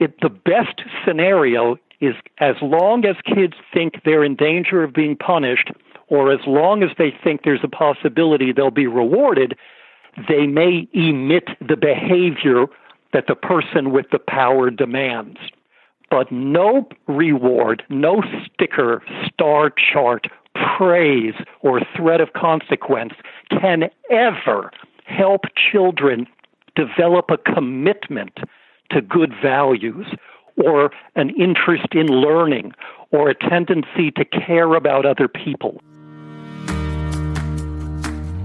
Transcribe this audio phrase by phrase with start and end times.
[0.00, 5.14] it, the best scenario is as long as kids think they're in danger of being
[5.14, 5.70] punished,
[6.08, 9.54] or as long as they think there's a possibility they'll be rewarded,
[10.28, 12.66] they may emit the behavior
[13.12, 15.38] that the person with the power demands.
[16.10, 20.26] But no reward, no sticker, star chart,
[20.76, 23.12] praise, or threat of consequence
[23.50, 24.72] can ever
[25.04, 26.26] help children
[26.74, 28.38] develop a commitment
[28.90, 30.06] to good values
[30.56, 32.72] or an interest in learning
[33.10, 35.80] or a tendency to care about other people.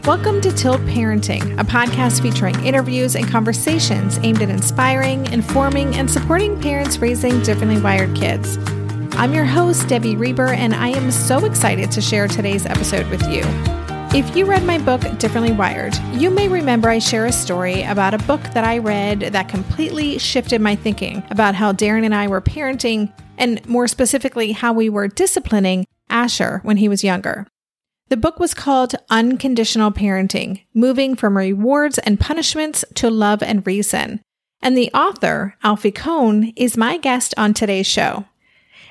[0.06, 6.10] Welcome to Tilt Parenting, a podcast featuring interviews and conversations aimed at inspiring, informing, and
[6.10, 8.60] supporting parents raising differently wired kids.
[9.18, 13.24] I'm your host, Debbie Reber, and I am so excited to share today's episode with
[13.32, 13.85] you.
[14.14, 18.14] If you read my book, Differently Wired, you may remember I share a story about
[18.14, 22.28] a book that I read that completely shifted my thinking about how Darren and I
[22.28, 27.48] were parenting, and more specifically, how we were disciplining Asher when he was younger.
[28.10, 34.22] The book was called Unconditional Parenting Moving from Rewards and Punishments to Love and Reason.
[34.62, 38.26] And the author, Alfie Kohn, is my guest on today's show.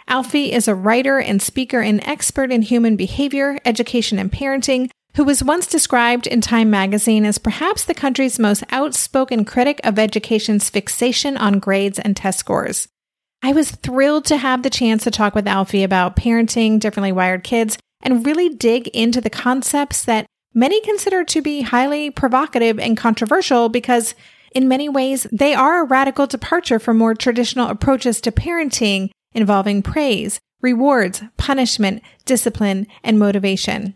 [0.07, 5.25] Alfie is a writer and speaker and expert in human behavior, education, and parenting who
[5.25, 10.69] was once described in Time magazine as perhaps the country's most outspoken critic of education's
[10.69, 12.89] fixation on grades and test scores.
[13.43, 17.45] I was thrilled to have the chance to talk with Alfie about parenting differently wired
[17.45, 22.97] kids and really dig into the concepts that many consider to be highly provocative and
[22.97, 24.15] controversial because
[24.55, 29.83] in many ways they are a radical departure from more traditional approaches to parenting involving
[29.83, 33.95] praise, rewards, punishment, discipline, and motivation.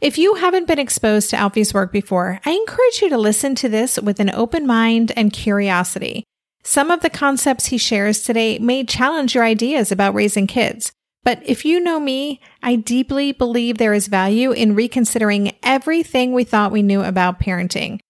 [0.00, 3.68] If you haven't been exposed to Alfie's work before, I encourage you to listen to
[3.68, 6.24] this with an open mind and curiosity.
[6.62, 11.40] Some of the concepts he shares today may challenge your ideas about raising kids, but
[11.44, 16.72] if you know me, I deeply believe there is value in reconsidering everything we thought
[16.72, 18.00] we knew about parenting.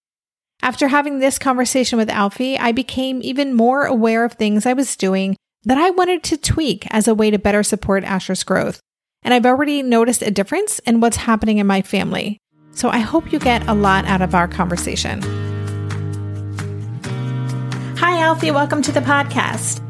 [0.61, 4.95] After having this conversation with Alfie, I became even more aware of things I was
[4.95, 8.79] doing that I wanted to tweak as a way to better support Asher's growth.
[9.25, 12.39] And I've already noticed a difference in what's happening in my family.
[12.73, 15.19] So I hope you get a lot out of our conversation.
[17.97, 18.51] Hi, Alfie.
[18.51, 19.81] Welcome to the podcast.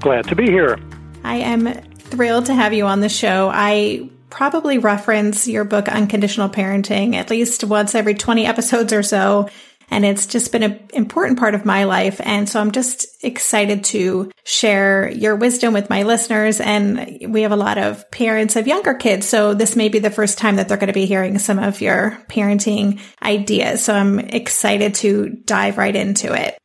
[0.00, 0.80] Glad to be here.
[1.22, 3.52] I am thrilled to have you on the show.
[3.54, 9.48] I probably reference your book, Unconditional Parenting, at least once every 20 episodes or so.
[9.92, 12.20] And it's just been an important part of my life.
[12.24, 16.60] And so I'm just excited to share your wisdom with my listeners.
[16.60, 19.28] And we have a lot of parents of younger kids.
[19.28, 21.82] So this may be the first time that they're going to be hearing some of
[21.82, 23.84] your parenting ideas.
[23.84, 26.56] So I'm excited to dive right into it.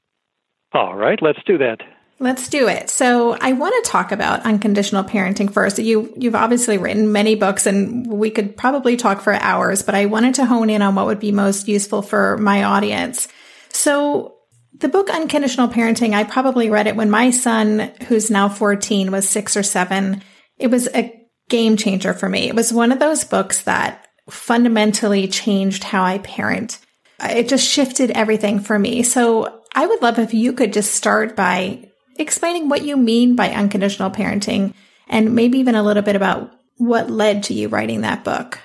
[0.74, 1.80] All right, let's do that.
[2.20, 2.90] Let's do it.
[2.90, 5.78] So I want to talk about unconditional parenting first.
[5.78, 10.08] You, you've obviously written many books and we could probably talk for hours, but I
[10.08, 13.28] wanted to hone in on what would be most useful for my audience.
[13.70, 14.38] So
[14.74, 19.30] the book Unconditional Parenting, I probably read it when my son, who's now 14, was
[19.30, 20.24] six or seven.
[20.58, 21.14] It was a
[21.50, 22.48] game changer for me.
[22.48, 26.80] It was one of those books that fundamentally changed how I parent.
[27.22, 29.04] It just shifted everything for me.
[29.04, 33.50] So I would love if you could just start by explaining what you mean by
[33.50, 34.74] unconditional parenting
[35.08, 38.60] and maybe even a little bit about what led to you writing that book.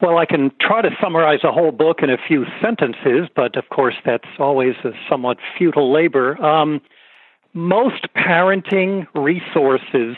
[0.00, 3.68] Well, I can try to summarize a whole book in a few sentences, but of
[3.68, 6.42] course, that's always a somewhat futile labor.
[6.42, 6.80] Um,
[7.52, 10.16] most parenting resources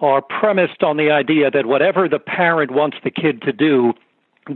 [0.00, 3.92] are premised on the idea that whatever the parent wants the kid to do,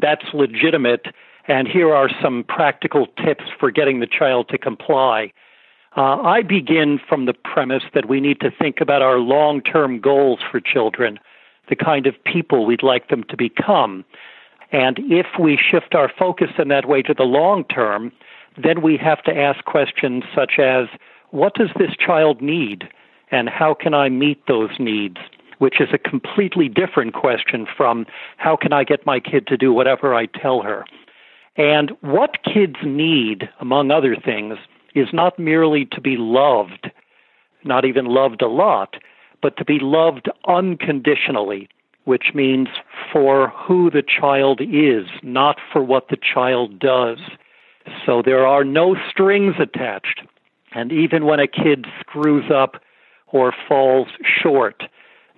[0.00, 1.06] that's legitimate,
[1.48, 5.32] and here are some practical tips for getting the child to comply.
[5.94, 10.00] Uh, I begin from the premise that we need to think about our long term
[10.00, 11.18] goals for children,
[11.68, 14.04] the kind of people we'd like them to become.
[14.70, 18.10] And if we shift our focus in that way to the long term,
[18.62, 20.88] then we have to ask questions such as
[21.30, 22.88] what does this child need?
[23.30, 25.18] And how can I meet those needs?
[25.58, 28.06] Which is a completely different question from
[28.38, 30.84] how can I get my kid to do whatever I tell her?
[31.56, 34.58] And what kids need, among other things,
[34.94, 36.90] is not merely to be loved,
[37.64, 38.96] not even loved a lot,
[39.40, 41.68] but to be loved unconditionally,
[42.04, 42.68] which means
[43.12, 47.18] for who the child is, not for what the child does.
[48.06, 50.22] So there are no strings attached.
[50.74, 52.82] And even when a kid screws up
[53.28, 54.84] or falls short,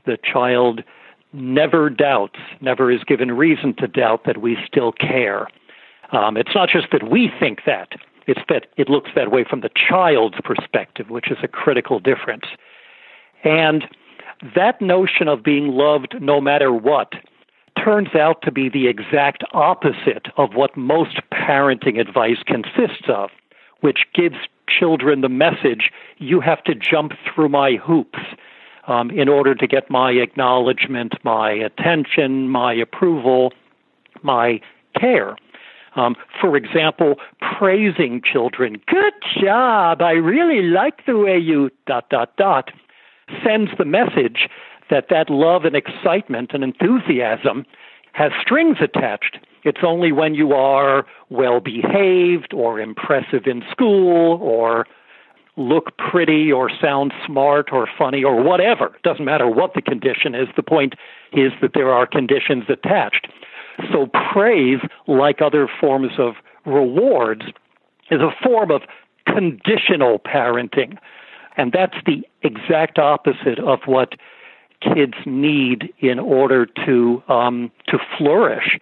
[0.06, 0.82] the child
[1.32, 5.48] never doubts, never is given reason to doubt that we still care.
[6.12, 7.88] Um, it's not just that we think that,
[8.26, 12.44] it's that it looks that way from the child's perspective, which is a critical difference.
[13.42, 13.84] And
[14.54, 17.12] that notion of being loved no matter what
[17.82, 23.30] turns out to be the exact opposite of what most parenting advice consists of,
[23.80, 24.36] which gives
[24.68, 28.20] children the message you have to jump through my hoops
[28.86, 33.52] um, in order to get my acknowledgement, my attention, my approval,
[34.22, 34.60] my
[34.98, 35.36] care.
[35.96, 37.16] Um, for example,
[37.56, 42.70] praising children, good job, I really like the way you dot dot dot,
[43.44, 44.48] sends the message
[44.90, 47.64] that that love and excitement and enthusiasm
[48.12, 49.38] has strings attached.
[49.64, 54.86] It's only when you are well behaved or impressive in school or
[55.56, 58.86] look pretty or sound smart or funny or whatever.
[58.86, 60.48] It doesn't matter what the condition is.
[60.56, 60.94] The point
[61.32, 63.28] is that there are conditions attached.
[63.92, 66.34] So praise, like other forms of
[66.64, 67.42] rewards,
[68.10, 68.82] is a form of
[69.26, 70.98] conditional parenting.
[71.56, 74.14] And that's the exact opposite of what
[74.80, 78.78] kids need in order to um, to flourish.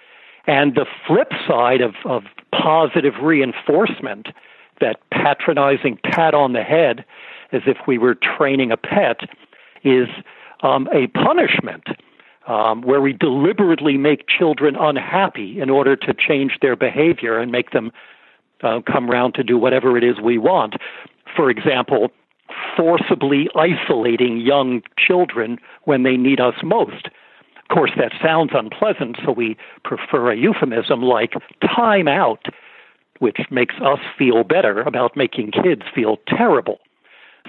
[0.47, 4.29] And the flip side of, of positive reinforcement,
[4.81, 7.05] that patronizing pat on the head,
[7.53, 9.21] as if we were training a pet,
[9.85, 10.09] is
[10.63, 11.85] um, a punishment
[12.47, 17.71] um, where we deliberately make children unhappy in order to change their behavior and make
[17.71, 17.93] them
[18.63, 20.75] uh, come around to do whatever it is we want.
[21.37, 22.11] For example,
[22.77, 27.07] forcibly isolating young children when they need us most.
[27.07, 31.33] Of course, that sounds unpleasant, so we prefer a euphemism like
[31.65, 32.47] time out,
[33.19, 36.81] which makes us feel better about making kids feel terrible.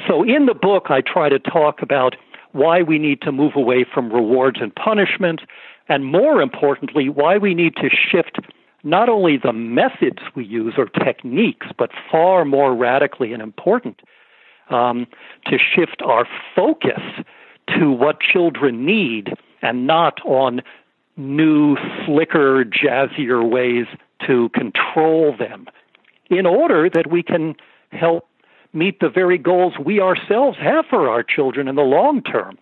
[0.07, 2.15] So, in the book, I try to talk about
[2.53, 5.41] why we need to move away from rewards and punishment,
[5.89, 8.39] and more importantly, why we need to shift
[8.83, 14.01] not only the methods we use or techniques, but far more radically and important,
[14.69, 15.07] um,
[15.45, 17.01] to shift our focus
[17.67, 20.61] to what children need and not on
[21.15, 23.85] new, slicker, jazzier ways
[24.25, 25.67] to control them
[26.29, 27.55] in order that we can
[27.91, 28.27] help
[28.73, 32.57] meet the very goals we ourselves have for our children in the long term.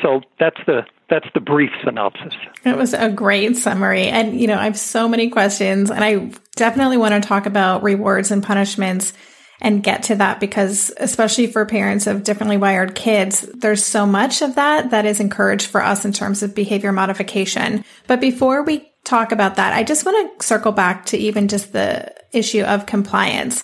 [0.00, 2.32] So that's the that's the brief synopsis.
[2.64, 4.06] It was a great summary.
[4.06, 7.82] And you know, I have so many questions and I definitely want to talk about
[7.82, 9.12] rewards and punishments
[9.60, 14.42] and get to that because especially for parents of differently wired kids, there's so much
[14.42, 17.84] of that that is encouraged for us in terms of behavior modification.
[18.06, 21.72] But before we talk about that, I just want to circle back to even just
[21.72, 23.62] the issue of compliance.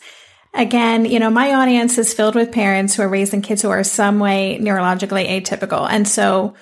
[0.58, 3.84] Again, you know, my audience is filled with parents who are raising kids who are
[3.84, 5.88] some way neurologically atypical.
[5.88, 6.54] And so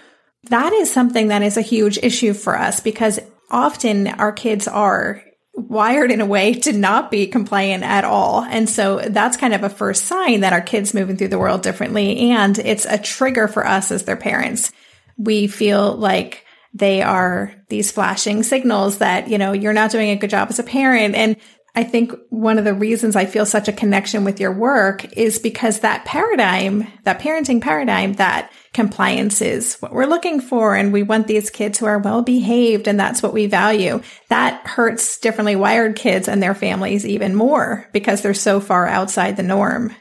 [0.50, 3.18] that is something that is a huge issue for us because
[3.50, 5.22] often our kids are
[5.54, 8.42] wired in a way to not be compliant at all.
[8.42, 11.62] And so that's kind of a first sign that our kids moving through the world
[11.62, 12.30] differently.
[12.32, 14.72] And it's a trigger for us as their parents.
[15.16, 16.44] We feel like
[16.74, 20.58] they are these flashing signals that, you know, you're not doing a good job as
[20.58, 21.14] a parent.
[21.14, 21.36] And
[21.76, 25.38] I think one of the reasons I feel such a connection with your work is
[25.38, 30.74] because that paradigm, that parenting paradigm that compliance is what we're looking for.
[30.74, 34.00] And we want these kids who are well behaved and that's what we value.
[34.30, 39.36] That hurts differently wired kids and their families even more because they're so far outside
[39.36, 39.94] the norm.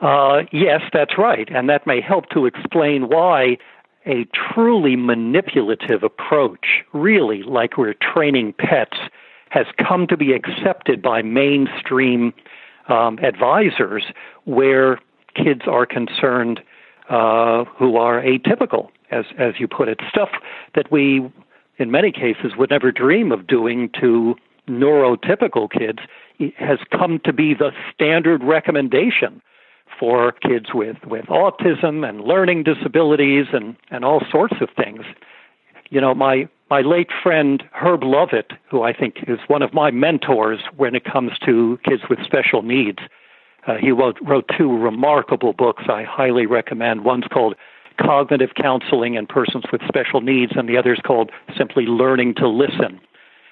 [0.00, 1.48] Uh, yes, that's right.
[1.52, 3.56] And that may help to explain why
[4.06, 8.98] a truly manipulative approach, really like we're training pets,
[9.54, 12.34] has come to be accepted by mainstream
[12.88, 14.02] um, advisors
[14.46, 14.98] where
[15.36, 16.60] kids are concerned
[17.08, 20.30] uh, who are atypical, as as you put it, stuff
[20.74, 21.20] that we,
[21.78, 24.34] in many cases, would never dream of doing to
[24.68, 26.00] neurotypical kids
[26.56, 29.40] has come to be the standard recommendation
[30.00, 35.02] for kids with, with autism and learning disabilities and, and all sorts of things.
[35.90, 39.90] You know, my my late friend Herb Lovett, who I think is one of my
[39.90, 43.00] mentors when it comes to kids with special needs,
[43.66, 47.04] uh, he wrote, wrote two remarkable books I highly recommend.
[47.04, 47.54] One's called
[48.00, 53.00] Cognitive Counseling in Persons with Special Needs, and the other's called Simply Learning to Listen.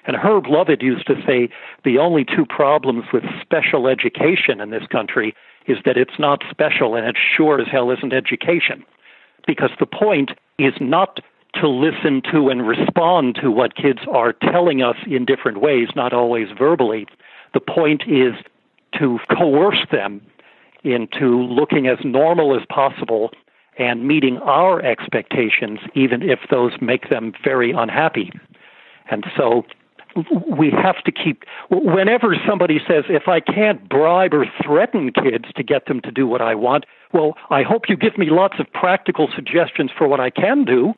[0.05, 1.49] And Herb Lovett used to say
[1.85, 5.33] the only two problems with special education in this country
[5.65, 8.83] is that it's not special and it sure as hell isn't education.
[9.47, 11.21] Because the point is not
[11.55, 16.13] to listen to and respond to what kids are telling us in different ways, not
[16.13, 17.07] always verbally.
[17.53, 18.33] The point is
[18.99, 20.21] to coerce them
[20.83, 23.31] into looking as normal as possible
[23.77, 28.31] and meeting our expectations, even if those make them very unhappy.
[29.09, 29.65] And so
[30.57, 35.63] we have to keep whenever somebody says if i can't bribe or threaten kids to
[35.63, 38.71] get them to do what i want well i hope you give me lots of
[38.73, 40.93] practical suggestions for what i can do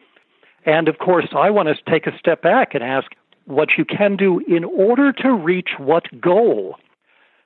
[0.65, 3.11] and of course i want to take a step back and ask
[3.45, 6.77] what you can do in order to reach what goal.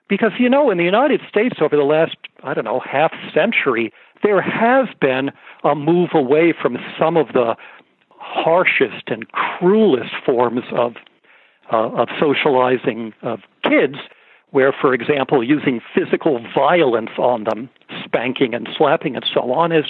[0.08, 3.92] Because you know in the united states over the last i don't know half century
[4.24, 5.32] there has been
[5.64, 7.56] a move away from some of the
[8.10, 10.96] harshest and cruelest forms of
[11.72, 13.96] uh, of socializing of kids,
[14.52, 17.70] where, for example, using physical violence on them,
[18.04, 19.86] spanking and slapping and so on, is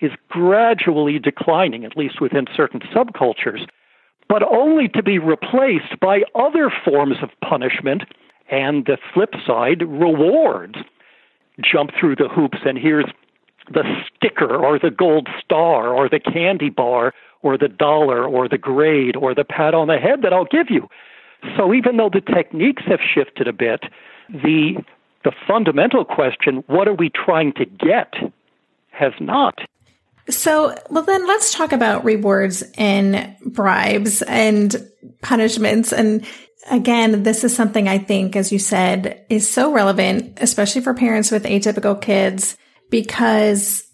[0.00, 3.66] is gradually declining, at least within certain subcultures,
[4.28, 8.02] but only to be replaced by other forms of punishment
[8.50, 10.76] and the flip side, rewards.
[11.60, 13.06] Jump through the hoops, and here's
[13.72, 13.84] the
[14.14, 19.16] sticker or the gold star or the candy bar or the dollar or the grade
[19.16, 20.88] or the pat on the head that I'll give you.
[21.56, 23.84] So even though the techniques have shifted a bit,
[24.28, 24.82] the
[25.24, 28.12] the fundamental question, what are we trying to get,
[28.90, 29.58] has not.
[30.30, 34.74] So, well, then let's talk about rewards and bribes and
[35.20, 35.92] punishments.
[35.92, 36.26] And
[36.70, 41.30] again, this is something I think, as you said, is so relevant, especially for parents
[41.30, 42.56] with atypical kids,
[42.90, 43.84] because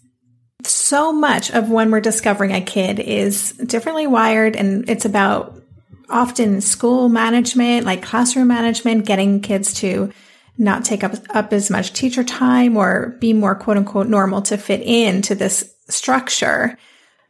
[0.63, 5.61] so much of when we're discovering a kid is differently wired and it's about
[6.09, 10.11] often school management, like classroom management, getting kids to
[10.57, 14.57] not take up, up as much teacher time or be more quote unquote normal to
[14.57, 16.77] fit into this structure.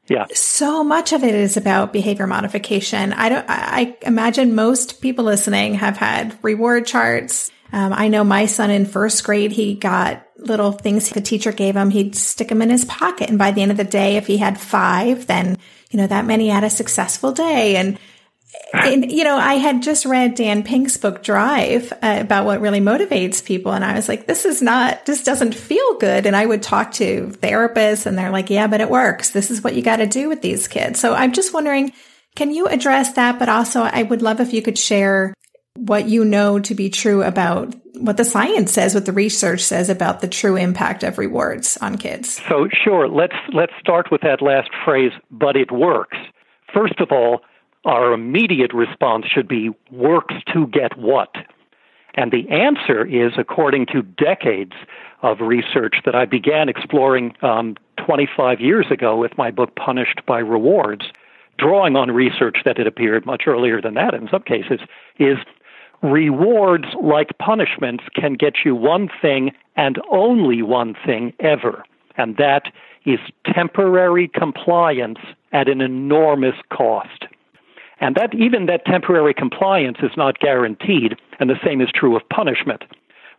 [0.08, 0.25] Yeah.
[0.34, 3.13] So much of it is about behavior modification.
[3.13, 7.50] I don't, I imagine most people listening have had reward charts.
[7.72, 11.77] Um, I know my son in first grade, he got little things the teacher gave
[11.77, 11.89] him.
[11.91, 13.30] He'd stick them in his pocket.
[13.30, 15.58] And by the end of the day, if he had five, then,
[15.91, 17.77] you know, that many had a successful day.
[17.77, 17.98] And
[18.74, 22.79] and, you know, I had just read Dan Pink's book Drive uh, about what really
[22.79, 23.74] motivates people.
[23.74, 26.25] And I was like, this is not, this doesn't feel good.
[26.25, 29.31] And I would talk to therapists and they're like, yeah, but it works.
[29.31, 31.00] This is what you got to do with these kids.
[31.00, 31.91] So I'm just wondering,
[32.36, 33.39] can you address that?
[33.39, 35.34] But also, I would love if you could share
[35.75, 39.89] what you know to be true about what the science says, what the research says
[39.89, 42.41] about the true impact of rewards on kids.
[42.48, 46.17] So sure, let's let's start with that last phrase, but it works.
[46.74, 47.41] First of all,
[47.86, 51.36] our immediate response should be works to get what?
[52.16, 54.74] And the answer is, according to decades
[55.22, 60.40] of research that I began exploring um, 25 years ago with my book Punished by
[60.40, 61.06] Rewards,
[61.58, 64.82] drawing on research that had appeared much earlier than that in some cases,
[65.20, 65.38] is
[66.02, 71.84] rewards like punishments can get you one thing and only one thing ever,
[72.18, 72.64] and that
[73.06, 75.20] is temporary compliance
[75.52, 77.26] at an enormous cost.
[78.01, 82.27] And that even that temporary compliance is not guaranteed, and the same is true of
[82.29, 82.84] punishment,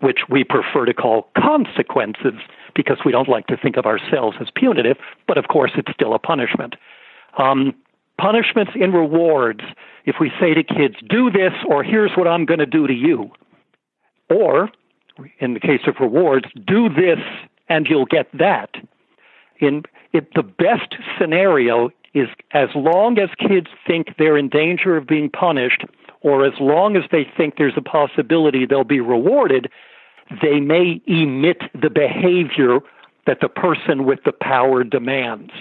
[0.00, 2.34] which we prefer to call consequences
[2.74, 6.14] because we don't like to think of ourselves as punitive, but of course it's still
[6.14, 6.76] a punishment.
[7.38, 7.74] Um,
[8.18, 9.62] punishments in rewards,
[10.06, 12.94] if we say to kids, do this or here's what I'm going to do to
[12.94, 13.30] you,
[14.30, 14.70] or
[15.40, 17.18] in the case of rewards, do this
[17.68, 18.70] and you'll get that.
[19.60, 25.06] In it, the best scenario is as long as kids think they're in danger of
[25.06, 25.84] being punished,
[26.20, 29.68] or as long as they think there's a possibility they'll be rewarded,
[30.42, 32.80] they may emit the behavior
[33.26, 35.52] that the person with the power demands.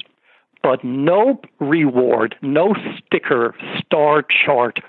[0.61, 4.79] But no reward, no sticker, star chart,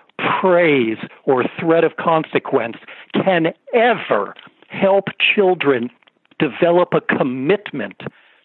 [0.41, 2.77] praise, or threat of consequence
[3.15, 4.35] can ever
[4.69, 5.91] help children
[6.39, 8.03] develop a commitment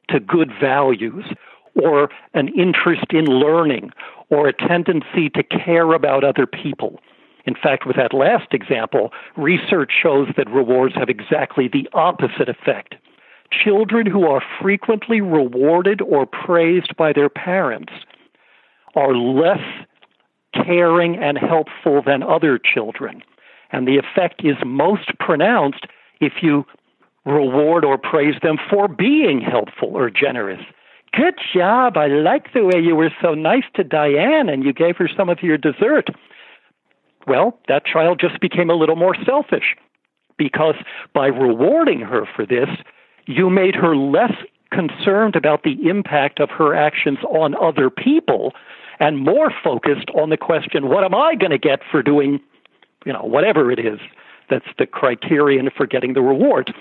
[0.09, 1.25] to good values
[1.75, 3.91] or an interest in learning
[4.29, 6.99] or a tendency to care about other people.
[7.45, 12.95] In fact, with that last example, research shows that rewards have exactly the opposite effect.
[13.51, 17.93] Children who are frequently rewarded or praised by their parents
[18.95, 19.63] are less
[20.53, 23.21] caring and helpful than other children.
[23.71, 25.85] And the effect is most pronounced
[26.19, 26.65] if you
[27.27, 30.61] reward or praise them for being helpful or generous.
[31.13, 31.97] Good job.
[31.97, 35.29] I like the way you were so nice to Diane and you gave her some
[35.29, 36.07] of your dessert.
[37.27, 39.75] Well, that child just became a little more selfish
[40.37, 40.75] because
[41.13, 42.69] by rewarding her for this,
[43.25, 44.33] you made her less
[44.71, 48.53] concerned about the impact of her actions on other people
[48.99, 52.39] and more focused on the question, what am I going to get for doing,
[53.05, 53.99] you know, whatever it is
[54.49, 56.73] that's the criterion for getting the reward.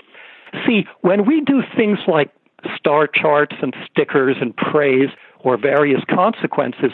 [0.65, 2.31] See, when we do things like
[2.75, 6.91] star charts and stickers and praise or various consequences,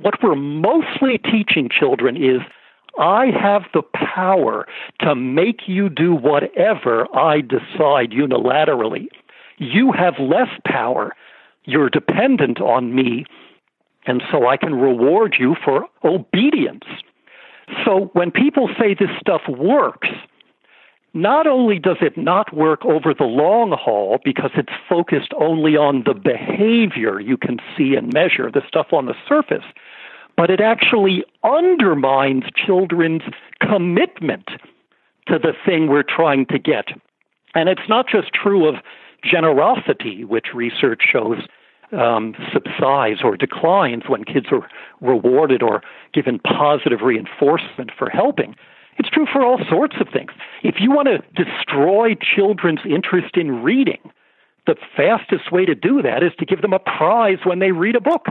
[0.00, 2.40] what we're mostly teaching children is
[2.98, 4.66] I have the power
[5.00, 9.08] to make you do whatever I decide unilaterally.
[9.58, 11.14] You have less power.
[11.64, 13.24] You're dependent on me,
[14.06, 16.84] and so I can reward you for obedience.
[17.84, 20.08] So when people say this stuff works,
[21.14, 26.04] not only does it not work over the long haul because it's focused only on
[26.04, 29.64] the behavior you can see and measure, the stuff on the surface,
[30.36, 33.22] but it actually undermines children's
[33.60, 34.48] commitment
[35.26, 36.88] to the thing we're trying to get.
[37.54, 38.76] And it's not just true of
[39.22, 41.38] generosity, which research shows
[41.92, 44.68] um, subsides or declines when kids are
[45.00, 48.54] rewarded or given positive reinforcement for helping.
[48.98, 50.32] It's true for all sorts of things.
[50.62, 54.00] If you want to destroy children's interest in reading,
[54.66, 57.96] the fastest way to do that is to give them a prize when they read
[57.96, 58.26] a book.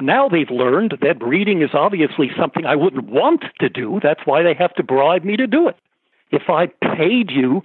[0.00, 3.98] Now they've learned that reading is obviously something I wouldn't want to do.
[4.02, 5.76] That's why they have to bribe me to do it.
[6.30, 7.62] If I paid you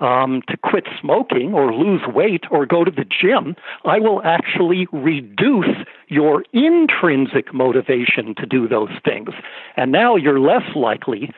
[0.00, 4.86] um, to quit smoking or lose weight or go to the gym, I will actually
[4.92, 5.76] reduce
[6.08, 9.30] your intrinsic motivation to do those things.
[9.76, 11.32] And now you're less likely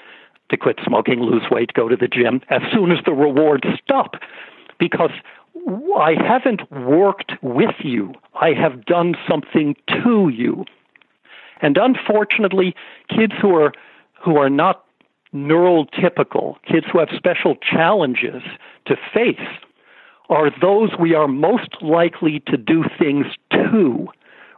[0.51, 4.17] to quit smoking, lose weight, go to the gym as soon as the rewards stop.
[4.79, 5.13] Because
[5.97, 10.65] I haven't worked with you, I have done something to you.
[11.63, 12.75] And unfortunately,
[13.09, 13.73] kids who are
[14.23, 14.85] who are not
[15.35, 18.43] neurotypical, kids who have special challenges
[18.87, 19.37] to face,
[20.29, 24.09] are those we are most likely to do things to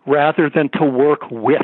[0.06, 1.62] rather than to work with.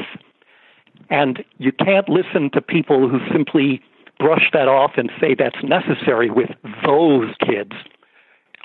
[1.11, 3.83] And you can't listen to people who simply
[4.19, 6.51] brush that off and say that's necessary with
[6.85, 7.73] those kids.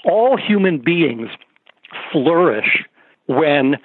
[0.06, 1.30] All human beings
[2.12, 2.84] flourish
[3.28, 3.78] when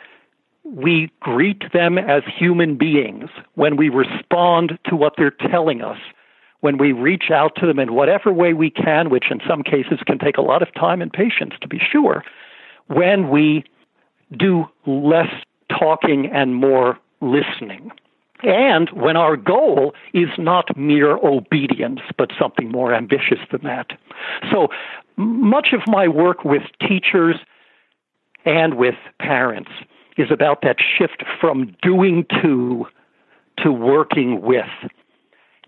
[0.65, 5.99] we greet them as human beings, when we respond to what they're telling us,
[6.61, 10.01] when we reach out to them in whatever way we can, which in some cases
[10.07, 12.25] can take a lot of time and patience to be sure,
[12.89, 13.65] when we
[14.37, 15.31] do less
[15.71, 17.91] talking and more listening.
[18.43, 23.91] And when our goal is not mere obedience, but something more ambitious than that.
[24.53, 24.69] So
[25.17, 27.37] much of my work with teachers
[28.45, 29.71] and with parents
[30.17, 32.87] is about that shift from doing to
[33.59, 34.67] to working with.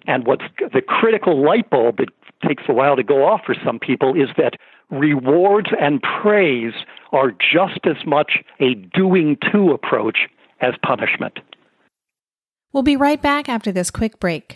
[0.06, 2.08] And what's the critical light bulb that
[2.46, 4.54] takes a while to go off for some people is that
[4.90, 6.72] rewards and praise
[7.12, 10.28] are just as much a doing to approach
[10.60, 11.38] as punishment.
[12.72, 14.54] We'll be right back after this quick break.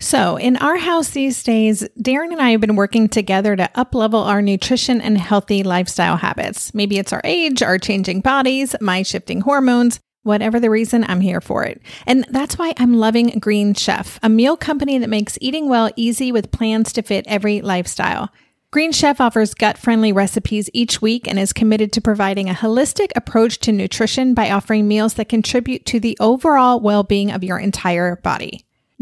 [0.00, 4.26] So, in our house these days, Darren and I have been working together to uplevel
[4.26, 6.74] our nutrition and healthy lifestyle habits.
[6.74, 11.42] Maybe it's our age, our changing bodies, my shifting hormones, Whatever the reason, I'm here
[11.42, 11.80] for it.
[12.06, 16.32] And that's why I'm loving Green Chef, a meal company that makes eating well easy
[16.32, 18.30] with plans to fit every lifestyle.
[18.70, 23.10] Green Chef offers gut friendly recipes each week and is committed to providing a holistic
[23.14, 27.58] approach to nutrition by offering meals that contribute to the overall well being of your
[27.58, 28.64] entire body.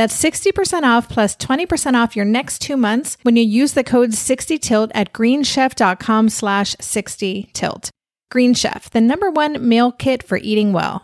[0.00, 4.12] That's 60% off plus 20% off your next two months when you use the code
[4.12, 7.90] 60tilt at greenchef.com slash 60tilt.
[8.30, 11.02] Green Chef, the number one meal kit for eating well.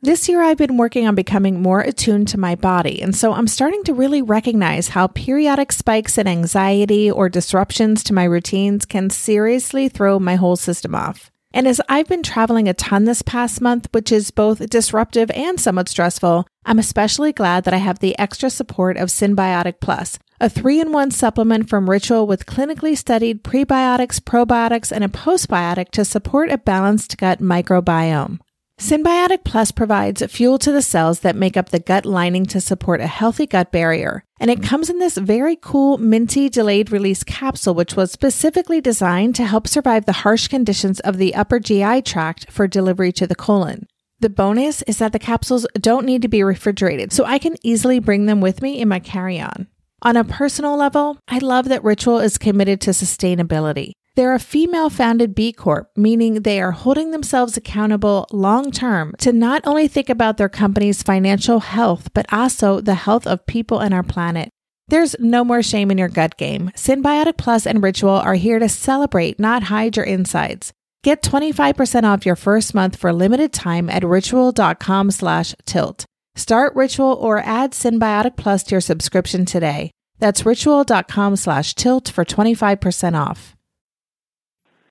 [0.00, 3.46] This year, I've been working on becoming more attuned to my body, and so I'm
[3.46, 9.10] starting to really recognize how periodic spikes in anxiety or disruptions to my routines can
[9.10, 11.30] seriously throw my whole system off.
[11.52, 15.58] And as I've been traveling a ton this past month, which is both disruptive and
[15.58, 20.50] somewhat stressful, I'm especially glad that I have the extra support of Synbiotic Plus, a
[20.50, 26.04] three in one supplement from Ritual with clinically studied prebiotics, probiotics, and a postbiotic to
[26.04, 28.38] support a balanced gut microbiome.
[28.78, 33.00] Synbiotic Plus provides fuel to the cells that make up the gut lining to support
[33.00, 34.22] a healthy gut barrier.
[34.38, 39.34] And it comes in this very cool minty delayed release capsule, which was specifically designed
[39.36, 43.34] to help survive the harsh conditions of the upper GI tract for delivery to the
[43.34, 43.86] colon.
[44.20, 48.00] The bonus is that the capsules don't need to be refrigerated, so I can easily
[48.00, 49.68] bring them with me in my carry on.
[50.02, 53.92] On a personal level, I love that Ritual is committed to sustainability.
[54.16, 59.32] They're a female founded B Corp, meaning they are holding themselves accountable long term to
[59.32, 63.94] not only think about their company's financial health, but also the health of people and
[63.94, 64.50] our planet.
[64.88, 66.72] There's no more shame in your gut game.
[66.74, 70.72] Synbiotic Plus and Ritual are here to celebrate, not hide your insides.
[71.04, 76.04] Get 25% off your first month for limited time at ritual.com slash tilt.
[76.34, 79.90] Start Ritual or add Synbiotic Plus to your subscription today.
[80.18, 83.56] That's ritual.com slash tilt for 25% off.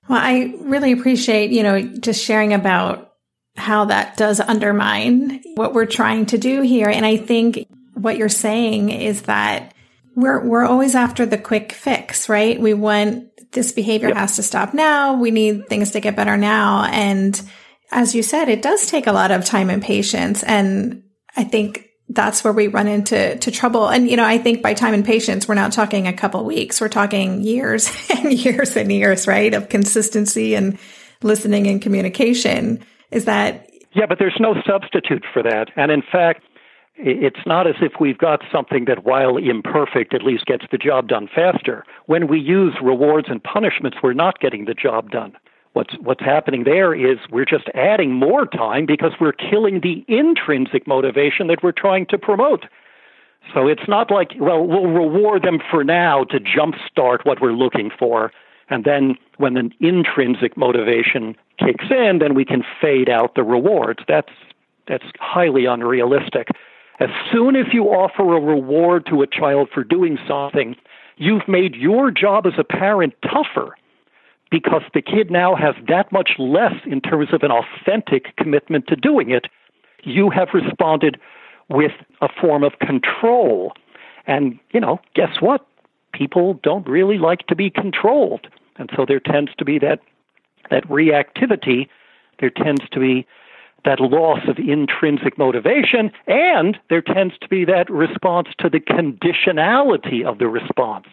[0.08, 3.12] Well, I really appreciate, you know, just sharing about
[3.56, 6.88] how that does undermine what we're trying to do here.
[6.88, 9.74] And I think what you're saying is that
[10.14, 12.58] we're, we're always after the quick fix, right?
[12.58, 14.16] We want this behavior yep.
[14.16, 15.14] has to stop now.
[15.14, 16.84] We need things to get better now.
[16.84, 17.40] And
[17.90, 20.42] as you said, it does take a lot of time and patience.
[20.42, 21.02] And
[21.36, 23.88] I think that's where we run into to trouble.
[23.88, 26.80] And you know, I think by time and patience, we're not talking a couple weeks.
[26.80, 29.52] We're talking years and years and years, right?
[29.52, 30.78] Of consistency and
[31.22, 32.84] listening and communication.
[33.10, 35.68] Is that Yeah, but there's no substitute for that.
[35.76, 36.42] And in fact,
[36.98, 41.08] it's not as if we've got something that, while imperfect, at least gets the job
[41.08, 41.84] done faster.
[42.06, 45.36] When we use rewards and punishments, we're not getting the job done.
[45.74, 50.86] What's what's happening there is we're just adding more time because we're killing the intrinsic
[50.86, 52.64] motivation that we're trying to promote.
[53.54, 57.90] So it's not like, well, we'll reward them for now to jumpstart what we're looking
[57.96, 58.32] for.
[58.70, 64.00] And then when the intrinsic motivation kicks in, then we can fade out the rewards.
[64.08, 64.32] That's
[64.88, 66.48] that's highly unrealistic.
[67.00, 70.74] As soon as you offer a reward to a child for doing something,
[71.16, 73.76] you've made your job as a parent tougher
[74.50, 78.96] because the kid now has that much less in terms of an authentic commitment to
[78.96, 79.46] doing it.
[80.02, 81.20] You have responded
[81.68, 83.72] with a form of control.
[84.26, 85.66] And, you know, guess what?
[86.12, 88.48] People don't really like to be controlled.
[88.76, 90.00] And so there tends to be that,
[90.70, 91.88] that reactivity.
[92.40, 93.26] There tends to be
[93.84, 100.24] that loss of intrinsic motivation, and there tends to be that response to the conditionality
[100.24, 101.06] of the response,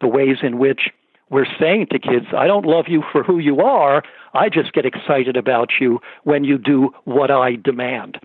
[0.00, 0.90] the ways in which
[1.30, 4.02] we're saying to kids, I don't love you for who you are.
[4.32, 8.18] I just get excited about you when you do what I demand.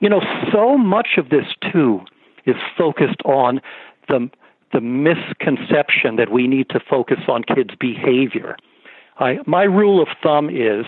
[0.00, 0.22] You know,
[0.52, 2.00] so much of this too
[2.46, 3.60] is focused on
[4.08, 4.30] the
[4.72, 8.56] the misconception that we need to focus on kids' behavior.
[9.18, 10.84] I, my rule of thumb is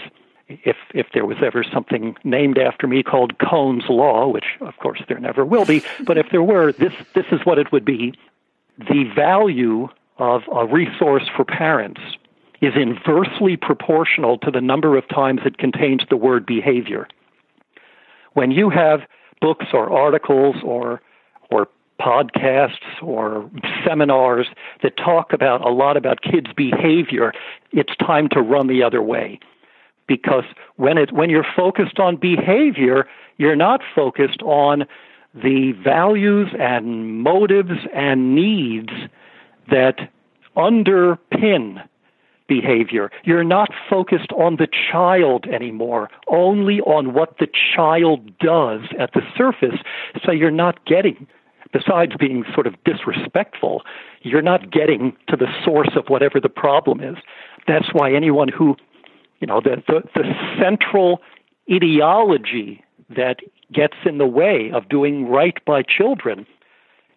[0.48, 5.00] if if there was ever something named after me called Kohn's law, which of course
[5.08, 8.14] there never will be, but if there were, this this is what it would be:
[8.78, 12.00] the value of a resource for parents
[12.60, 17.06] is inversely proportional to the number of times it contains the word behavior.
[18.32, 19.02] When you have
[19.40, 21.00] books or articles or
[21.50, 21.68] or
[22.00, 23.50] podcasts or
[23.84, 24.46] seminars
[24.82, 27.32] that talk about a lot about kids' behavior,
[27.72, 29.40] it's time to run the other way.
[30.08, 30.44] Because
[30.76, 34.86] when it when you're focused on behavior, you're not focused on
[35.34, 38.90] the values and motives and needs
[39.70, 40.10] that
[40.56, 41.82] underpin
[42.48, 43.10] behavior.
[43.24, 49.20] You're not focused on the child anymore, only on what the child does at the
[49.36, 49.78] surface.
[50.24, 51.26] So you're not getting,
[51.72, 53.82] besides being sort of disrespectful,
[54.22, 57.16] you're not getting to the source of whatever the problem is.
[57.66, 58.76] That's why anyone who,
[59.40, 60.24] you know, the, the, the
[60.60, 61.20] central
[61.70, 63.38] ideology that
[63.72, 66.46] gets in the way of doing right by children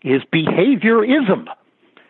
[0.03, 1.45] is behaviorism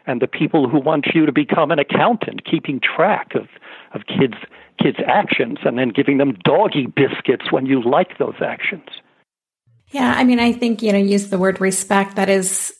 [0.07, 3.47] and the people who want you to become an accountant, keeping track of,
[3.93, 4.35] of kids
[4.81, 8.87] kids' actions and then giving them doggy biscuits when you like those actions.
[9.91, 12.15] Yeah, I mean, I think, you know, use the word respect.
[12.15, 12.73] That is,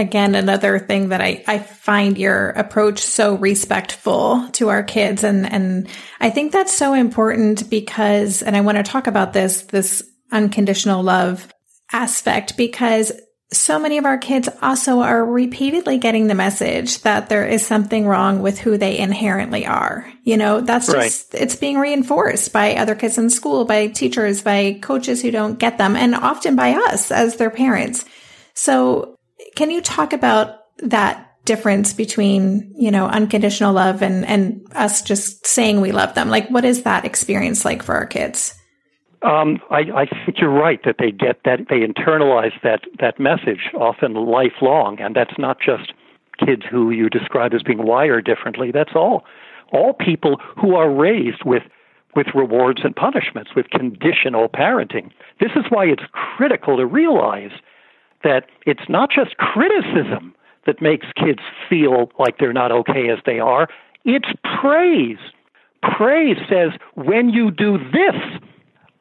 [0.00, 5.22] again, another thing that I, I find your approach so respectful to our kids.
[5.22, 9.62] And, and I think that's so important because, and I want to talk about this,
[9.62, 11.52] this unconditional love
[11.92, 13.12] aspect because
[13.52, 18.06] so many of our kids also are repeatedly getting the message that there is something
[18.06, 20.10] wrong with who they inherently are.
[20.22, 21.42] You know, that's just, right.
[21.42, 25.78] it's being reinforced by other kids in school, by teachers, by coaches who don't get
[25.78, 28.04] them, and often by us as their parents.
[28.54, 29.16] So
[29.56, 35.46] can you talk about that difference between, you know, unconditional love and, and us just
[35.46, 36.28] saying we love them?
[36.28, 38.54] Like, what is that experience like for our kids?
[39.22, 43.70] Um, I, I think you're right that they get that they internalize that that message
[43.74, 45.92] often lifelong, and that's not just
[46.44, 48.70] kids who you describe as being wired differently.
[48.72, 49.24] That's all
[49.72, 51.64] all people who are raised with
[52.16, 55.10] with rewards and punishments, with conditional parenting.
[55.38, 57.52] This is why it's critical to realize
[58.22, 60.34] that it's not just criticism
[60.66, 63.68] that makes kids feel like they're not okay as they are,
[64.04, 64.28] it's
[64.60, 65.18] praise.
[65.82, 68.16] Praise says, when you do this,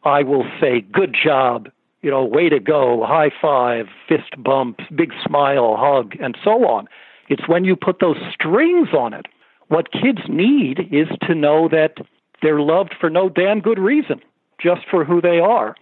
[0.04, 1.70] I will say, good job,
[2.02, 6.88] you know, way to go, high five, fist bump, big smile, hug, and so on.
[7.28, 9.26] It's when you put those strings on it.
[9.68, 11.98] What kids need is to know that
[12.42, 14.22] they're loved for no damn good reason,
[14.60, 15.76] just for who they are.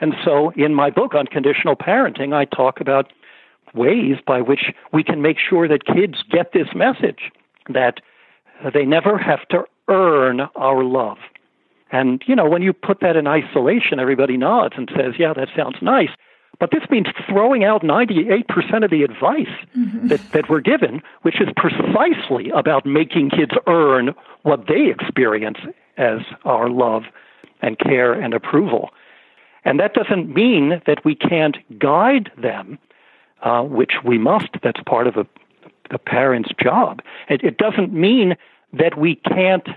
[0.00, 3.12] And so in my book, Unconditional Parenting, I talk about
[3.74, 7.32] ways by which we can make sure that kids get this message
[7.68, 8.00] that
[8.72, 11.18] they never have to earn our love.
[11.90, 15.48] And, you know, when you put that in isolation, everybody nods and says, yeah, that
[15.56, 16.10] sounds nice.
[16.60, 20.08] But this means throwing out 98% of the advice mm-hmm.
[20.08, 25.58] that, that we're given, which is precisely about making kids earn what they experience
[25.96, 27.04] as our love
[27.60, 28.90] and care and approval.
[29.64, 32.78] And that doesn't mean that we can't guide them,
[33.42, 34.48] uh, which we must.
[34.62, 35.26] That's part of a,
[35.90, 37.00] the parent's job.
[37.28, 38.36] It, it doesn't mean
[38.72, 39.68] that we can't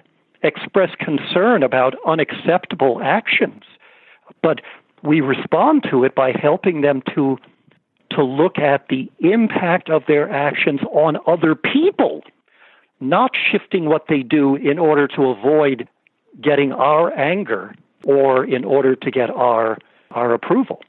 [0.43, 3.63] express concern about unacceptable actions,
[4.41, 4.61] but
[5.03, 7.37] we respond to it by helping them to
[8.09, 12.23] to look at the impact of their actions on other people,
[13.01, 15.87] not shifting what they do in order to avoid
[16.41, 17.75] getting our anger
[18.07, 19.77] or in order to get our
[20.11, 20.79] our approval.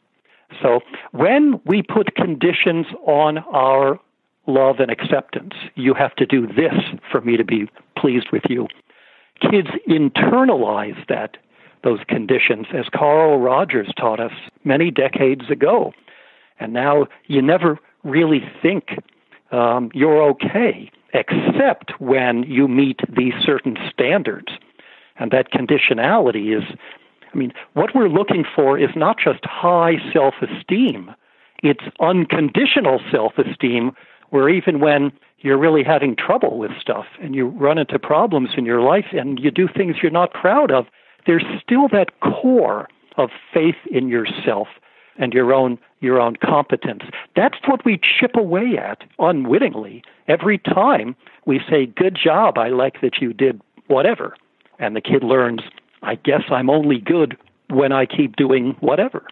[0.63, 0.81] So
[1.13, 4.01] when we put conditions on our
[4.47, 6.73] love and acceptance, you have to do this
[7.11, 8.69] for me to be pleased with you.
[9.43, 11.37] Kids internalize that
[11.85, 14.33] those conditions, as Carl Rogers taught us
[14.65, 15.93] many decades ago.
[16.59, 18.99] And now you never really think
[19.53, 24.49] um, you're okay, except when you meet these certain standards.
[25.17, 26.65] And that conditionality is,
[27.33, 31.15] I mean, what we're looking for is not just high self esteem,
[31.63, 33.93] it's unconditional self esteem,
[34.31, 38.65] where even when you're really having trouble with stuff and you run into problems in
[38.65, 40.87] your life and you do things you're not proud of,
[41.27, 44.69] there's still that core of faith in yourself
[45.19, 47.03] and your own your own competence.
[47.35, 52.57] That's what we chip away at unwittingly every time we say, "Good job.
[52.57, 54.37] I like that you did whatever."
[54.79, 55.63] And the kid learns,
[56.03, 57.37] "I guess I'm only good
[57.71, 59.27] when I keep doing whatever."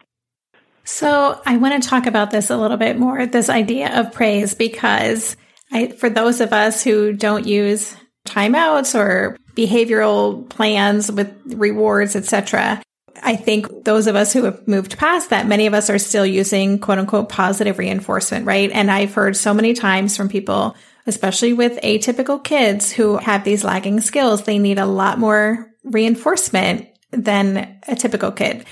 [0.83, 4.55] So, I want to talk about this a little bit more, this idea of praise
[4.55, 5.35] because
[5.71, 12.81] I, for those of us who don't use timeouts or behavioral plans with rewards, etc.
[13.23, 16.25] I think those of us who have moved past that, many of us are still
[16.25, 18.69] using quote unquote positive reinforcement, right?
[18.71, 20.75] And I've heard so many times from people,
[21.07, 26.87] especially with atypical kids who have these lagging skills, they need a lot more reinforcement
[27.11, 28.65] than a typical kid.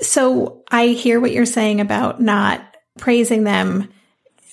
[0.00, 2.62] So I hear what you're saying about not
[2.98, 3.88] praising them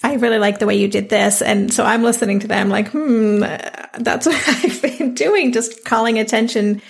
[0.06, 1.42] I really like the way you did this.
[1.42, 6.20] And so I'm listening to them like, hmm, that's what I've been doing, just calling
[6.20, 6.82] attention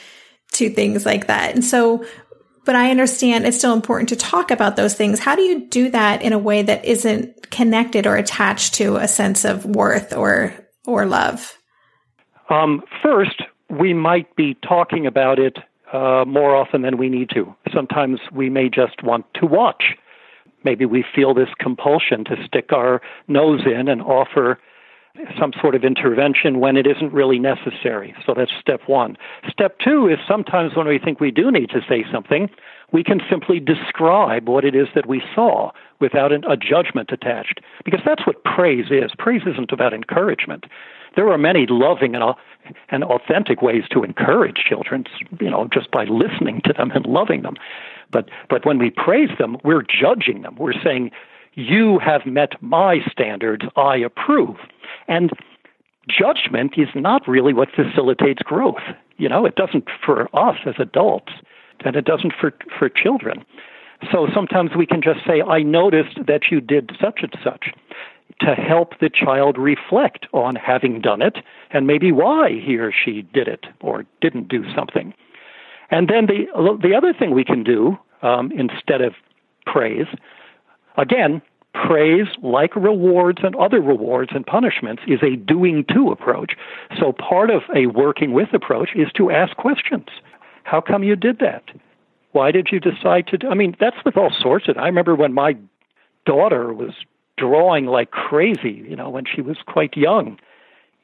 [0.53, 1.55] to things like that.
[1.55, 2.05] And so,
[2.65, 5.19] but I understand it's still important to talk about those things.
[5.19, 9.07] How do you do that in a way that isn't connected or attached to a
[9.07, 10.53] sense of worth or,
[10.85, 11.57] or love?
[12.49, 15.57] Um, first, we might be talking about it
[15.93, 17.55] uh, more often than we need to.
[17.73, 19.95] Sometimes we may just want to watch
[20.65, 24.59] maybe we feel this compulsion to stick our nose in and offer
[25.39, 28.13] some sort of intervention when it isn't really necessary.
[28.25, 29.15] So that's step one.
[29.49, 32.49] Step two is sometimes when we think we do need to say something,
[32.91, 37.61] we can simply describe what it is that we saw without an, a judgment attached.
[37.85, 39.11] Because that's what praise is.
[39.17, 40.65] Praise isn't about encouragement.
[41.15, 42.35] There are many loving and,
[42.89, 45.05] and authentic ways to encourage children,
[45.39, 47.55] you know, just by listening to them and loving them.
[48.11, 50.55] But, but when we praise them, we're judging them.
[50.57, 51.11] We're saying,
[51.53, 54.57] You have met my standards, I approve.
[55.07, 55.31] And
[56.07, 58.83] judgment is not really what facilitates growth.
[59.17, 61.33] You know, it doesn't for us as adults,
[61.83, 63.45] and it doesn't for, for children.
[64.11, 67.71] So sometimes we can just say, I noticed that you did such and such
[68.41, 71.37] to help the child reflect on having done it
[71.71, 75.13] and maybe why he or she did it or didn't do something.
[75.91, 76.45] And then the
[76.81, 79.13] the other thing we can do um, instead of
[79.65, 80.07] praise,
[80.97, 81.41] again,
[81.73, 86.53] praise, like rewards and other rewards and punishments, is a doing to approach.
[86.99, 90.07] So part of a working with approach is to ask questions.
[90.63, 91.63] How come you did that?
[92.31, 93.47] Why did you decide to do?
[93.49, 94.77] I mean, that's with all sorts of.
[94.77, 95.55] I remember when my
[96.25, 96.91] daughter was
[97.37, 100.37] drawing like crazy, you know, when she was quite young.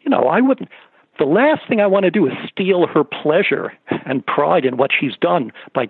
[0.02, 0.70] You know, I wouldn't.
[1.20, 3.74] The last thing I want to do is steal her pleasure
[4.06, 5.90] and pride in what she's done by